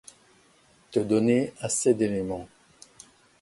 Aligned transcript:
Te 0.89 0.99
donner 1.01 1.53
assez 1.61 1.93
d’éléments. 1.93 2.49